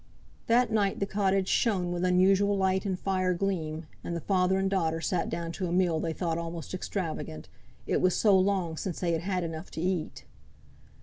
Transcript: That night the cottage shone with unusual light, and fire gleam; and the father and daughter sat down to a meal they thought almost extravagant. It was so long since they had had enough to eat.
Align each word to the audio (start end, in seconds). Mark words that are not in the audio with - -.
That 0.47 0.71
night 0.71 0.99
the 0.99 1.05
cottage 1.05 1.47
shone 1.47 1.91
with 1.91 2.03
unusual 2.03 2.57
light, 2.57 2.87
and 2.87 2.97
fire 2.97 3.35
gleam; 3.35 3.85
and 4.03 4.15
the 4.15 4.19
father 4.19 4.57
and 4.57 4.67
daughter 4.67 4.99
sat 4.99 5.29
down 5.29 5.51
to 5.51 5.67
a 5.67 5.71
meal 5.71 5.99
they 5.99 6.11
thought 6.11 6.39
almost 6.39 6.73
extravagant. 6.73 7.49
It 7.85 8.01
was 8.01 8.15
so 8.17 8.35
long 8.35 8.77
since 8.77 8.99
they 8.99 9.11
had 9.11 9.21
had 9.21 9.43
enough 9.43 9.69
to 9.69 9.81
eat. 9.81 10.25